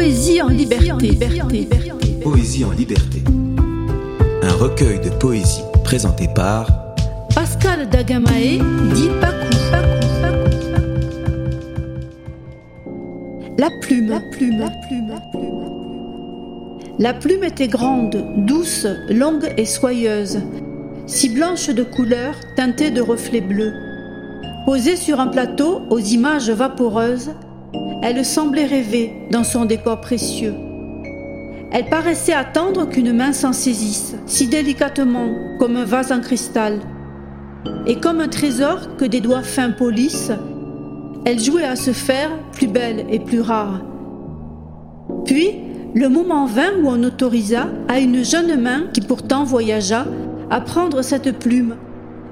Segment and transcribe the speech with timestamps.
[0.00, 1.18] Poésie en liberté.
[2.22, 3.22] Poésie en liberté.
[4.42, 6.94] Un recueil de poésie présenté par
[7.34, 8.62] Pascal Dagamae
[8.94, 9.58] dit Pacou.
[13.58, 16.98] La plume, la plume, la plume, la plume.
[16.98, 20.40] La plume était grande, douce, longue et soyeuse,
[21.06, 23.74] si blanche de couleur, teintée de reflets bleus.
[24.64, 27.32] Posée sur un plateau aux images vaporeuses,
[28.02, 30.54] elle semblait rêver dans son décor précieux.
[31.72, 36.80] Elle paraissait attendre qu'une main s'en saisisse, si délicatement, comme un vase en cristal.
[37.86, 40.32] Et comme un trésor que des doigts fins polissent,
[41.24, 43.82] elle jouait à se faire plus belle et plus rare.
[45.24, 45.50] Puis,
[45.94, 50.06] le moment vint où on autorisa à une jeune main qui pourtant voyagea
[50.50, 51.76] à prendre cette plume,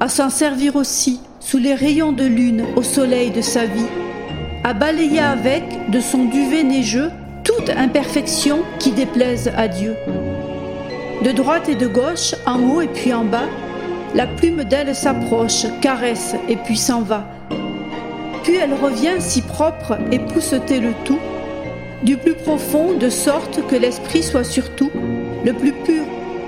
[0.00, 3.86] à s'en servir aussi sous les rayons de lune au soleil de sa vie
[4.64, 7.10] à balayer avec de son duvet neigeux
[7.44, 9.96] toute imperfection qui déplaise à Dieu.
[11.24, 13.48] De droite et de gauche, en haut et puis en bas,
[14.14, 17.26] la plume d'elle s'approche, caresse et puis s'en va.
[18.42, 21.20] Puis elle revient si propre et pousseter le tout,
[22.02, 24.90] du plus profond, de sorte que l'esprit soit surtout
[25.44, 26.04] le plus pur,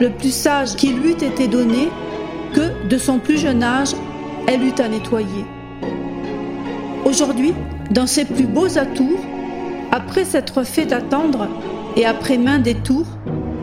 [0.00, 1.88] le plus sage qui lui eût été donné,
[2.52, 3.94] que, de son plus jeune âge,
[4.46, 5.44] elle eut à nettoyer.
[7.06, 7.54] Aujourd'hui,
[7.92, 9.20] dans ses plus beaux atours,
[9.92, 11.46] après s'être fait attendre
[11.94, 13.06] et après main détour,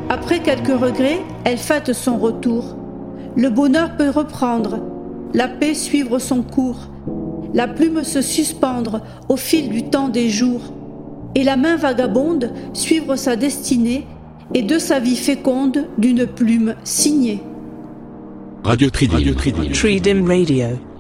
[0.10, 2.78] après quelques regrets, elle fête son retour.
[3.36, 4.80] Le bonheur peut reprendre,
[5.34, 6.88] la paix suivre son cours,
[7.54, 10.74] la plume se suspendre au fil du temps des jours,
[11.36, 14.08] et la main vagabonde suivre sa destinée
[14.54, 17.44] et de sa vie féconde d'une plume signée.
[18.64, 19.18] Radio Tridim.
[19.18, 20.93] Radio Tridim Radio.